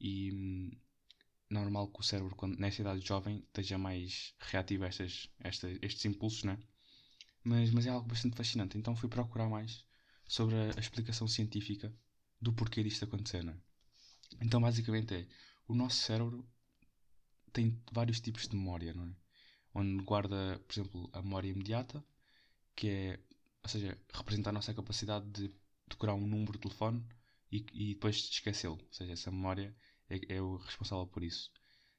E 0.00 0.32
hum, 0.32 0.70
normal 1.50 1.88
que 1.88 2.00
o 2.00 2.02
cérebro, 2.02 2.34
quando, 2.34 2.58
nessa 2.58 2.80
idade 2.80 3.06
jovem, 3.06 3.38
esteja 3.46 3.78
mais 3.78 4.34
reativo 4.40 4.84
a 4.84 4.88
estas, 4.88 5.28
estas, 5.40 5.78
estes 5.82 6.04
impulsos, 6.06 6.44
né? 6.44 6.58
Mas, 7.44 7.70
mas 7.70 7.86
é 7.86 7.90
algo 7.90 8.08
bastante 8.08 8.36
fascinante. 8.36 8.76
Então 8.76 8.96
fui 8.96 9.08
procurar 9.08 9.48
mais 9.48 9.84
sobre 10.26 10.56
a, 10.56 10.76
a 10.76 10.80
explicação 10.80 11.28
científica 11.28 11.94
do 12.40 12.52
porquê 12.52 12.82
disto 12.82 13.04
acontecer, 13.04 13.44
né? 13.44 13.56
Então 14.40 14.60
basicamente 14.60 15.14
é 15.14 15.26
o 15.66 15.74
nosso 15.74 15.96
cérebro 15.96 16.46
tem 17.52 17.80
vários 17.92 18.20
tipos 18.20 18.46
de 18.48 18.56
memória, 18.56 18.94
não 18.94 19.06
é? 19.06 19.27
Onde 19.80 20.02
guarda, 20.02 20.60
por 20.66 20.72
exemplo, 20.74 21.10
a 21.12 21.22
memória 21.22 21.48
imediata, 21.48 22.04
que 22.74 22.88
é, 22.88 23.20
ou 23.62 23.68
seja, 23.68 23.96
representa 24.12 24.50
a 24.50 24.52
nossa 24.52 24.74
capacidade 24.74 25.26
de 25.30 25.54
decorar 25.88 26.14
um 26.14 26.26
número 26.26 26.54
de 26.54 26.58
telefone 26.58 27.00
e, 27.52 27.64
e 27.72 27.94
depois 27.94 28.16
esquecê-lo. 28.16 28.74
Ou 28.74 28.92
seja, 28.92 29.12
essa 29.12 29.30
memória 29.30 29.72
é, 30.10 30.36
é 30.36 30.42
o 30.42 30.56
responsável 30.56 31.06
por 31.06 31.22
isso. 31.22 31.52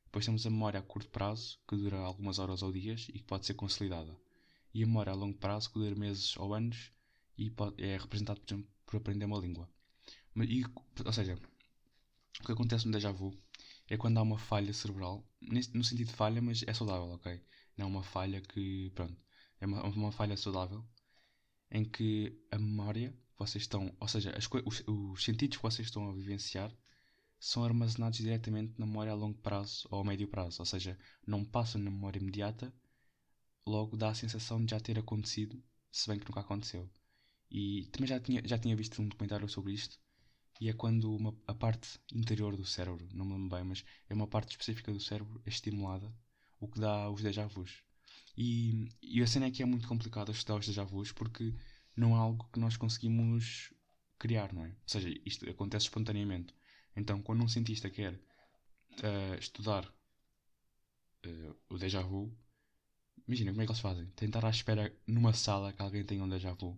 Depois 0.04 0.26
temos 0.26 0.46
a 0.46 0.50
memória 0.50 0.80
a 0.82 0.84
curto 0.84 1.10
prazo, 1.10 1.58
que 1.66 1.78
dura 1.78 1.98
algumas 2.00 2.38
horas 2.38 2.62
ou 2.64 2.72
dias 2.72 3.08
e 3.10 3.14
que 3.14 3.24
pode 3.24 3.46
ser 3.46 3.54
consolidada. 3.54 4.14
E 4.74 4.84
a 4.84 4.88
memória 4.88 5.14
a 5.14 5.16
longo 5.16 5.38
prazo, 5.38 5.72
que 5.72 5.80
dura 5.80 5.96
meses 5.96 6.36
ou 6.36 6.54
anos 6.54 6.92
e 7.38 7.50
pode, 7.50 7.82
é 7.82 7.98
representado, 7.98 8.42
por 8.42 8.54
exemplo, 8.54 8.72
por 8.86 8.98
aprender 8.98 9.24
uma 9.24 9.40
língua. 9.40 9.70
E, 10.36 10.66
ou 11.06 11.14
seja, 11.14 11.40
o 12.42 12.46
que 12.46 12.52
acontece 12.52 12.86
no 12.88 12.92
déjà 12.92 13.12
vu 13.12 13.34
é 13.89 13.98
quando 13.98 14.17
há 14.17 14.22
uma 14.22 14.38
falha 14.38 14.74
cerebral, 14.74 15.27
no 15.41 15.84
sentido 15.84 16.08
de 16.08 16.13
falha, 16.13 16.41
mas 16.41 16.63
é 16.67 16.74
saudável, 16.74 17.10
ok? 17.10 17.41
Não 17.77 17.86
é 17.86 17.89
uma 17.89 18.03
falha 18.03 18.41
que, 18.41 18.91
pronto, 18.91 19.17
é 19.60 19.65
uma, 19.65 19.84
uma 19.84 20.12
falha 20.12 20.38
saudável 20.38 20.86
em 21.72 21.84
que 21.86 22.38
a 22.51 22.58
memória 22.58 23.15
vocês 23.38 23.63
estão, 23.63 23.96
ou 24.00 24.08
seja, 24.08 24.31
as, 24.38 24.48
os, 24.65 24.84
os 24.88 25.24
sentidos 25.24 25.58
que 25.58 25.63
vocês 25.63 25.88
estão 25.88 26.10
a 26.10 26.13
vivenciar 26.13 26.72
são 27.39 27.63
armazenados 27.63 28.19
diretamente 28.19 28.74
na 28.77 28.86
memória 28.86 29.12
a 29.12 29.15
longo 29.15 29.38
prazo 29.39 29.88
ou 29.89 30.01
a 30.01 30.03
médio 30.03 30.27
prazo, 30.27 30.62
ou 30.62 30.65
seja, 30.65 30.98
não 31.25 31.46
passam 31.46 31.81
na 31.81 31.89
memória 31.89 32.19
imediata, 32.19 32.74
logo 33.65 33.96
dá 33.96 34.10
a 34.10 34.15
sensação 34.15 34.63
de 34.63 34.72
já 34.72 34.79
ter 34.79 35.00
acontecido, 35.00 35.62
se 35.91 36.10
bem 36.10 36.19
que 36.19 36.27
nunca 36.27 36.41
aconteceu. 36.41 36.89
E 37.50 37.88
também 37.91 38.08
já 38.08 38.19
tinha, 38.19 38.41
já 38.46 38.58
tinha 38.58 38.75
visto 38.75 39.01
um 39.01 39.08
documentário 39.08 39.48
sobre 39.48 39.74
isto, 39.74 39.98
e 40.60 40.70
é 40.70 40.74
quando 40.74 41.16
uma, 41.16 41.36
a 41.48 41.54
parte 41.54 42.00
interior 42.13 42.56
do 42.56 42.66
cérebro, 42.66 43.08
não 43.13 43.25
me 43.25 43.34
lembro 43.34 43.56
bem, 43.56 43.63
mas 43.63 43.86
é 44.10 44.13
uma 44.13 44.28
parte 44.28 44.51
específica 44.51 44.92
do 44.92 45.00
cérebro 45.00 45.42
é 45.46 45.50
estimulada, 45.50 46.13
o 46.60 46.68
que 46.68 46.80
dá 46.80 47.10
os 47.10 47.22
déjà 47.22 47.48
vus. 47.48 47.84
E, 48.38 48.89
e 49.01 49.22
a 49.22 49.28
cena 49.28 49.48
é 49.48 49.51
que 49.51 49.63
é 49.63 49.66
muito 49.66 49.88
complicado 49.88 50.32
estudar 50.32 50.60
os 50.60 50.66
déjà 50.66 50.84
vus 50.84 51.12
porque 51.12 51.54
não 51.96 52.16
é 52.16 52.20
algo 52.20 52.50
que 52.51 52.60
nós 52.60 52.78
conseguimos 52.78 53.74
criar, 54.18 54.54
não 54.54 54.66
é? 54.66 54.70
Ou 54.70 54.75
seja, 54.86 55.10
isto 55.25 55.50
acontece 55.50 55.86
espontaneamente. 55.86 56.54
Então, 56.96 57.22
quando 57.22 57.44
um 57.44 57.48
cientista 57.48 57.89
quer 57.89 58.13
uh, 58.13 59.39
estudar 59.39 59.86
uh, 61.25 61.56
o 61.70 61.78
déjà 61.78 62.01
vu, 62.01 62.38
imagina 63.28 63.51
como 63.51 63.62
é 63.62 63.66
que 63.66 63.72
eles 63.72 63.82
fazem? 63.82 64.06
Tentar 64.16 64.46
à 64.46 64.50
espera 64.50 64.94
numa 65.08 65.34
sala 65.34 65.72
que 65.74 65.82
alguém 65.82 66.04
tenha 66.04 66.24
um 66.24 66.30
déjà 66.30 66.54
vu. 66.54 66.78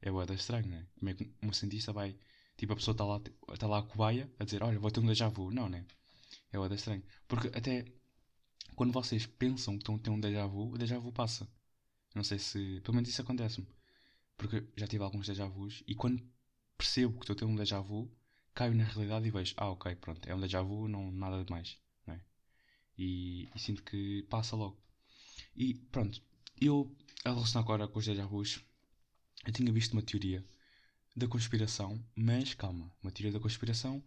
É 0.00 0.10
boa 0.10 0.24
estranho, 0.32 0.66
não 0.66 0.78
é? 0.78 0.86
Como 0.98 1.10
é 1.10 1.14
que 1.14 1.30
um 1.42 1.52
cientista 1.52 1.92
vai. 1.92 2.16
Tipo, 2.60 2.74
a 2.74 2.76
pessoa 2.76 2.92
está 2.92 3.04
lá, 3.06 3.18
está 3.54 3.66
lá 3.66 3.78
a 3.78 3.82
cobaia 3.82 4.30
a 4.38 4.44
dizer: 4.44 4.62
Olha, 4.62 4.78
vou 4.78 4.90
ter 4.90 5.00
um 5.00 5.06
déjà 5.06 5.28
vu. 5.28 5.50
Não, 5.50 5.66
né? 5.66 5.86
É 6.52 6.58
boa 6.58 6.74
estranho. 6.74 7.02
Porque 7.26 7.48
até 7.56 7.86
quando 8.76 8.92
vocês 8.92 9.24
pensam 9.26 9.74
que 9.78 9.82
estão 9.82 9.94
a 9.94 9.98
ter 9.98 10.10
um 10.10 10.20
déjà 10.20 10.46
vu, 10.46 10.74
o 10.74 10.76
déjà 10.76 10.98
vu 10.98 11.10
passa. 11.10 11.48
Não 12.14 12.22
sei 12.22 12.38
se. 12.38 12.82
Pelo 12.82 12.96
menos 12.96 13.08
isso 13.08 13.22
acontece-me. 13.22 13.66
Porque 14.36 14.62
já 14.76 14.86
tive 14.86 15.02
alguns 15.02 15.26
déjà 15.26 15.46
vus 15.46 15.82
e 15.86 15.94
quando 15.94 16.22
percebo 16.76 17.14
que 17.14 17.24
estou 17.24 17.34
a 17.34 17.38
ter 17.38 17.44
um 17.46 17.56
déjà 17.56 17.80
vu, 17.80 18.10
caio 18.54 18.74
na 18.74 18.84
realidade 18.84 19.26
e 19.26 19.30
vejo, 19.30 19.54
ah, 19.56 19.70
ok, 19.70 19.94
pronto, 19.96 20.28
é 20.28 20.34
um 20.34 20.40
déjà 20.40 20.60
vu, 20.62 20.86
não, 20.86 21.10
nada 21.10 21.42
de 21.42 21.50
mais. 21.50 21.78
Não 22.06 22.14
é? 22.14 22.20
e, 22.98 23.48
e 23.54 23.58
sinto 23.58 23.82
que 23.82 24.22
passa 24.24 24.54
logo. 24.54 24.78
E 25.56 25.74
pronto, 25.74 26.22
eu, 26.60 26.94
a 27.24 27.30
relacionar 27.30 27.64
agora 27.64 27.88
com 27.88 27.98
os 27.98 28.06
déjà 28.06 28.26
vus, 28.26 28.62
eu 29.46 29.52
tinha 29.52 29.72
visto 29.72 29.92
uma 29.94 30.02
teoria 30.02 30.44
da 31.20 31.28
conspiração, 31.28 32.02
mas 32.16 32.54
calma, 32.54 32.90
uma 33.02 33.12
teoria 33.12 33.32
da 33.32 33.40
conspiração 33.40 34.02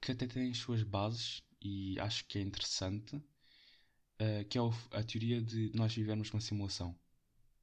que 0.00 0.12
até 0.12 0.26
tem 0.26 0.50
as 0.50 0.58
suas 0.58 0.82
bases 0.82 1.42
e 1.62 1.98
acho 1.98 2.26
que 2.26 2.38
é 2.38 2.42
interessante, 2.42 3.16
uh, 3.16 4.44
que 4.48 4.58
é 4.58 4.60
a 4.92 5.02
teoria 5.02 5.40
de 5.40 5.72
nós 5.74 5.94
vivermos 5.94 6.30
uma 6.30 6.40
simulação. 6.40 6.94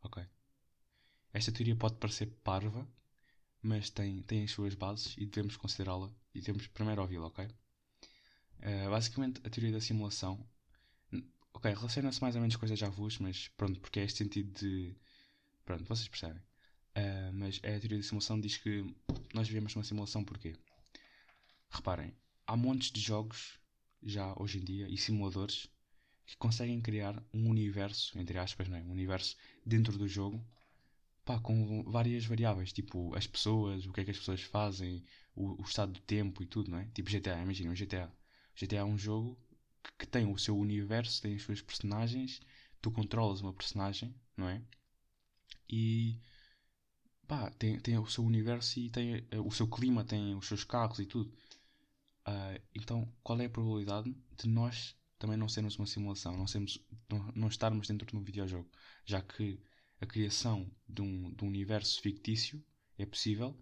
Ok? 0.01 0.25
Esta 1.31 1.51
teoria 1.51 1.75
pode 1.75 1.95
parecer 1.97 2.27
parva, 2.43 2.88
mas 3.62 3.89
tem, 3.91 4.24
tem 4.24 4.43
as 4.43 4.51
suas 4.51 4.74
bases 4.74 5.15
e 5.17 5.25
devemos 5.25 5.55
considerá-la 5.55 6.12
e 6.33 6.39
devemos 6.39 6.67
primeiro 6.67 7.01
ouvi-la, 7.01 7.27
ok? 7.27 7.45
Uh, 7.45 8.89
basicamente, 8.89 9.39
a 9.45 9.50
teoria 9.51 9.71
da 9.71 9.81
simulação, 9.81 10.43
ok, 11.53 11.74
relaciona-se 11.74 12.21
mais 12.21 12.35
ou 12.35 12.41
menos 12.41 12.55
com 12.55 12.65
as 12.65 12.71
déjà 12.71 12.91
mas 13.19 13.50
pronto, 13.50 13.79
porque 13.79 14.00
é 14.00 14.03
este 14.03 14.17
sentido 14.24 14.51
de. 14.59 14.95
Pronto, 15.63 15.85
vocês 15.85 16.07
percebem. 16.07 16.41
Uh, 16.97 17.33
mas 17.33 17.59
é 17.61 17.75
a 17.75 17.79
teoria 17.79 17.97
da 17.97 18.03
simulação 18.03 18.39
diz 18.39 18.57
que 18.57 18.85
nós 19.33 19.47
vivemos 19.47 19.75
uma 19.75 19.83
simulação 19.83 20.23
porquê? 20.23 20.55
Reparem, 21.69 22.13
há 22.47 22.55
montes 22.55 22.91
de 22.91 23.01
jogos 23.01 23.59
já 24.01 24.33
hoje 24.39 24.59
em 24.59 24.63
dia 24.63 24.87
e 24.89 24.97
simuladores 24.97 25.67
que 26.25 26.37
conseguem 26.37 26.81
criar 26.81 27.21
um 27.33 27.49
universo, 27.49 28.17
entre 28.17 28.37
aspas, 28.37 28.67
não 28.69 28.77
é? 28.77 28.81
um 28.81 28.91
universo 28.91 29.35
dentro 29.65 29.97
do 29.97 30.07
jogo 30.07 30.43
pá, 31.25 31.39
com 31.39 31.83
várias 31.83 32.25
variáveis, 32.25 32.71
tipo 32.71 33.13
as 33.15 33.25
pessoas, 33.27 33.85
o 33.85 33.91
que 33.91 34.01
é 34.01 34.05
que 34.05 34.11
as 34.11 34.19
pessoas 34.19 34.41
fazem, 34.41 35.03
o, 35.35 35.61
o 35.61 35.65
estado 35.65 35.93
do 35.93 35.99
tempo 36.01 36.43
e 36.43 36.45
tudo, 36.45 36.69
não 36.71 36.77
é? 36.77 36.85
Tipo 36.93 37.09
GTA, 37.09 37.41
imagina, 37.41 37.71
um 37.71 37.73
GTA. 37.73 38.11
GTA 38.55 38.77
é 38.77 38.83
um 38.83 38.97
jogo 38.97 39.37
que, 39.83 39.91
que, 39.99 40.07
tem 40.07 40.31
o 40.31 40.37
seu 40.37 40.57
universo, 40.57 41.21
tem 41.21 41.35
as 41.35 41.41
suas 41.41 41.61
personagens, 41.61 42.39
tu 42.81 42.91
controlas 42.91 43.41
uma 43.41 43.53
personagem, 43.53 44.15
não 44.37 44.47
é? 44.47 44.61
E 45.67 46.19
pá, 47.27 47.50
tem, 47.51 47.79
tem 47.79 47.98
o 47.98 48.08
seu 48.08 48.24
universo 48.24 48.79
e 48.79 48.89
tem 48.89 49.17
uh, 49.17 49.46
o 49.46 49.51
seu 49.51 49.67
clima, 49.67 50.03
tem 50.03 50.36
os 50.36 50.48
seus 50.48 50.63
carros 50.63 51.00
e 51.00 51.05
tudo. 51.05 51.32
Uh, 52.27 52.60
então, 52.74 53.12
qual 53.24 53.39
é 53.39 53.46
a 53.46 53.50
probabilidade 53.50 54.15
de 54.38 54.48
nós 54.48 54.96
também 55.20 55.38
não 55.38 55.48
sermos 55.48 55.77
uma 55.77 55.86
simulação, 55.86 56.36
não, 56.38 56.48
sermos, 56.48 56.79
não, 57.10 57.32
não 57.36 57.48
estarmos 57.48 57.88
dentro 57.88 58.08
de 58.08 58.15
um 58.15 58.24
videojogo? 58.24 58.70
Já 59.05 59.22
que 59.22 59.60
a 60.01 60.05
criação 60.05 60.70
de 60.88 61.01
um, 61.01 61.34
de 61.34 61.44
um 61.44 61.48
universo 61.48 62.01
fictício 62.01 62.63
é 62.98 63.05
possível, 63.05 63.58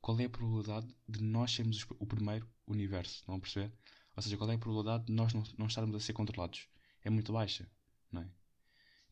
qual 0.00 0.18
é 0.20 0.24
a 0.24 0.30
probabilidade 0.30 0.94
de 1.08 1.22
nós 1.22 1.52
sermos 1.52 1.86
o 1.98 2.06
primeiro 2.06 2.48
universo? 2.66 3.16
Estão 3.16 3.36
a 3.36 3.40
perceber? 3.40 3.72
Ou 4.16 4.22
seja, 4.22 4.36
qual 4.36 4.50
é 4.50 4.54
a 4.54 4.58
probabilidade 4.58 5.06
de 5.06 5.12
nós 5.12 5.32
não, 5.32 5.42
não 5.58 5.66
estarmos 5.66 5.94
a 5.94 6.00
ser 6.00 6.12
controlados? 6.12 6.68
É 7.02 7.10
muito 7.10 7.32
baixa, 7.32 7.68
não 8.10 8.22
é? 8.22 8.28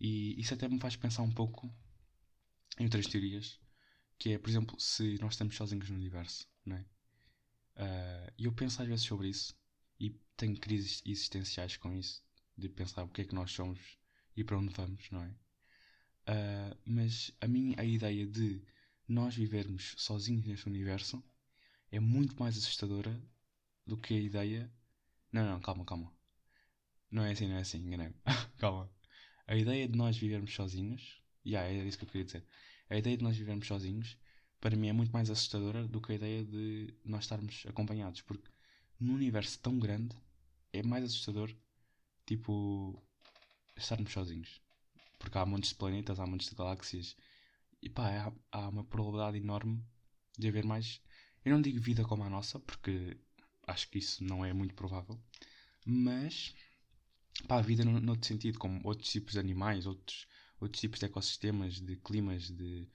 E 0.01 0.41
isso 0.41 0.55
até 0.55 0.69
me 0.69 0.81
faz 0.81 0.97
pensar 0.97 1.23
um 1.23 1.31
pouco 1.31 1.73
em 2.79 2.85
outras 2.85 3.07
teorias, 3.07 3.61
que 4.21 4.35
é, 4.35 4.39
por 4.39 4.51
exemplo, 4.51 4.79
se 4.79 5.19
nós 5.21 5.33
estamos 5.33 5.57
sozinhos 5.57 5.89
no 5.89 5.97
universo, 5.97 6.47
não 6.65 6.77
é? 6.77 6.81
Uh, 7.77 8.33
e 8.37 8.45
eu 8.45 8.53
penso 8.53 8.83
às 8.83 8.87
vezes 8.87 9.07
sobre 9.07 9.29
isso 9.29 9.57
e 9.99 10.11
tenho 10.37 10.59
crises 10.61 11.03
existenciais 11.07 11.79
com 11.79 11.91
isso, 11.95 12.23
de 12.57 12.69
pensar 12.69 13.03
o 13.03 13.09
que 13.09 13.23
é 13.23 13.25
que 13.25 13.35
nós 13.35 13.51
somos 13.51 13.81
e 14.37 14.45
para 14.45 14.59
onde 14.59 14.75
vamos, 14.75 15.11
não 15.11 15.23
é? 15.23 15.29
Uh, 16.29 16.79
mas 16.85 17.33
a 17.41 17.49
mim 17.49 17.75
a 17.79 17.85
ideia 17.85 18.27
de 18.27 18.63
nós 19.09 19.35
vivermos 19.35 19.95
sozinhos 19.97 20.47
neste 20.47 20.69
universo 20.69 21.25
é 21.91 21.99
muito 21.99 22.39
mais 22.39 22.59
assustadora 22.59 23.19
do 23.87 23.97
que 23.97 24.15
a 24.15 24.21
ideia. 24.21 24.71
Não, 25.33 25.47
não, 25.47 25.61
calma, 25.61 25.85
calma. 25.85 26.13
Não 27.11 27.25
é 27.25 27.33
assim, 27.33 27.49
não 27.49 27.57
é 27.57 27.61
assim, 27.61 27.79
enganei-me. 27.79 28.15
calma. 28.59 28.91
A 29.47 29.57
ideia 29.57 29.89
de 29.89 29.97
nós 29.97 30.17
vivermos 30.17 30.55
sozinhos. 30.55 31.23
Yeah, 31.45 31.69
é 31.71 31.87
isso 31.87 31.99
que 31.99 32.05
eu 32.05 32.09
queria 32.09 32.25
dizer. 32.27 32.45
A 32.91 32.97
ideia 32.99 33.17
de 33.17 33.23
nós 33.23 33.37
vivermos 33.37 33.67
sozinhos, 33.69 34.19
para 34.61 34.77
mim, 34.77 34.89
é 34.89 34.93
muito 34.93 35.13
mais 35.13 35.31
assustadora 35.31 35.87
do 35.87 36.01
que 36.01 36.13
a 36.13 36.15
ideia 36.17 36.45
de 36.45 36.93
nós 37.05 37.25
estarmos 37.25 37.65
acompanhados. 37.67 38.21
Porque 38.21 38.51
num 38.99 39.15
universo 39.15 39.59
tão 39.61 39.79
grande, 39.79 40.15
é 40.73 40.83
mais 40.83 41.05
assustador, 41.05 41.55
tipo, 42.27 43.03
estarmos 43.77 44.13
sozinhos. 44.13 44.61
Porque 45.19 45.39
há 45.39 45.47
montes 45.47 45.71
de 45.71 45.77
planetas, 45.77 46.19
há 46.19 46.27
montes 46.27 46.49
de 46.49 46.57
galáxias. 46.57 47.17
E 47.81 47.89
pá, 47.89 48.33
há, 48.53 48.59
há 48.59 48.69
uma 48.69 48.85
probabilidade 48.85 49.39
enorme 49.39 49.83
de 50.37 50.49
haver 50.49 50.65
mais. 50.65 51.01
Eu 51.45 51.53
não 51.55 51.63
digo 51.63 51.81
vida 51.81 52.05
como 52.05 52.25
a 52.25 52.31
nossa, 52.31 52.59
porque 52.59 53.17
acho 53.67 53.89
que 53.89 53.99
isso 53.99 54.25
não 54.25 54.45
é 54.45 54.53
muito 54.53 54.75
provável. 54.75 55.19
Mas, 55.87 56.55
pá, 57.47 57.61
vida 57.61 57.85
no, 57.85 58.01
noutro 58.01 58.27
sentido, 58.27 58.59
como 58.59 58.81
outros 58.85 59.11
tipos 59.11 59.35
de 59.35 59.39
animais, 59.39 59.87
outros, 59.87 60.27
outros 60.61 60.81
tipos 60.81 60.99
de 61.01 61.07
ecossistemas, 61.07 61.81
de 61.81 61.97
climas, 61.97 62.51
de. 62.51 62.89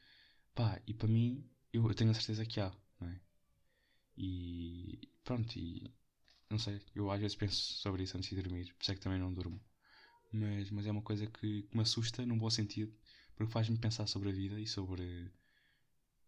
pá, 0.53 0.81
e 0.87 0.93
para 0.93 1.07
mim, 1.07 1.43
eu, 1.73 1.87
eu 1.87 1.95
tenho 1.95 2.11
a 2.11 2.13
certeza 2.13 2.45
que 2.45 2.59
há, 2.59 2.71
não 2.99 3.09
é? 3.09 3.19
E 4.17 4.99
pronto, 5.23 5.57
e 5.57 5.91
não 6.49 6.59
sei, 6.59 6.81
eu 6.93 7.11
às 7.11 7.19
vezes 7.19 7.35
penso 7.35 7.55
sobre 7.55 8.03
isso 8.03 8.17
antes 8.17 8.29
de 8.29 8.41
dormir, 8.41 8.73
por 8.73 8.81
isso 8.81 8.91
é 8.91 8.95
que 8.95 9.01
também 9.01 9.19
não 9.19 9.33
durmo. 9.33 9.59
Mas, 10.31 10.69
mas 10.71 10.85
é 10.85 10.91
uma 10.91 11.01
coisa 11.01 11.25
que, 11.27 11.63
que 11.63 11.75
me 11.75 11.81
assusta 11.81 12.25
num 12.25 12.37
bom 12.37 12.49
sentido, 12.49 12.93
porque 13.35 13.51
faz-me 13.51 13.77
pensar 13.77 14.07
sobre 14.07 14.29
a 14.29 14.31
vida 14.31 14.59
e 14.59 14.67
sobre. 14.67 15.31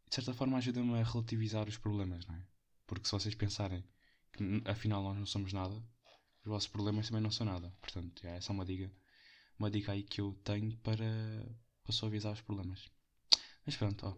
De 0.09 0.15
certa 0.15 0.33
forma, 0.33 0.57
ajuda-me 0.57 0.99
a 0.99 1.03
relativizar 1.03 1.67
os 1.67 1.77
problemas, 1.77 2.25
não 2.25 2.35
é? 2.35 2.45
Porque 2.85 3.05
se 3.05 3.11
vocês 3.11 3.35
pensarem 3.35 3.83
que 4.31 4.61
afinal 4.65 5.03
nós 5.03 5.17
não 5.17 5.25
somos 5.25 5.51
nada, 5.51 5.75
os 5.75 6.45
vossos 6.45 6.69
problemas 6.69 7.07
também 7.07 7.21
não 7.21 7.31
são 7.31 7.45
nada. 7.45 7.73
Portanto, 7.81 8.25
é 8.25 8.37
essa 8.37 8.51
é 8.51 8.53
uma 8.53 8.65
dica, 8.65 8.91
uma 9.59 9.71
dica 9.71 9.91
aí 9.91 10.03
que 10.03 10.21
eu 10.21 10.33
tenho 10.43 10.75
para, 10.77 11.05
para 11.83 11.93
suavizar 11.93 12.33
os 12.33 12.41
problemas. 12.41 12.89
Mas 13.65 13.75
pronto, 13.75 14.05
ó. 14.05 14.15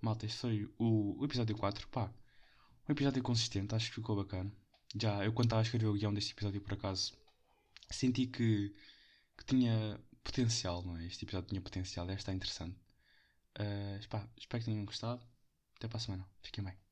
Malta, 0.00 0.26
este 0.26 0.38
foi 0.38 0.70
o, 0.78 1.18
o 1.20 1.24
episódio 1.24 1.56
4. 1.56 1.88
Pá, 1.88 2.12
um 2.88 2.92
episódio 2.92 3.22
consistente, 3.22 3.74
acho 3.74 3.88
que 3.88 3.96
ficou 3.96 4.16
bacana. 4.16 4.52
Já, 4.94 5.24
eu 5.24 5.32
quando 5.32 5.46
estava 5.46 5.62
a 5.62 5.64
escrever 5.64 5.86
o 5.86 5.94
guião 5.94 6.12
deste 6.12 6.32
episódio, 6.32 6.60
por 6.60 6.74
acaso, 6.74 7.16
senti 7.90 8.26
que, 8.26 8.74
que 9.36 9.44
tinha 9.46 10.00
potencial, 10.22 10.82
não 10.84 10.96
é? 10.96 11.06
Este 11.06 11.24
episódio 11.24 11.48
tinha 11.48 11.60
potencial, 11.60 12.06
deve 12.06 12.20
estar 12.20 12.32
interessante. 12.34 12.78
Uh, 13.58 14.08
pá, 14.08 14.28
espero 14.36 14.62
que 14.62 14.70
tenham 14.70 14.84
gostado. 14.84 15.26
Até 15.76 15.88
para 15.88 15.98
a 15.98 16.00
semana. 16.00 16.28
Fiquem 16.42 16.64
bem. 16.64 16.83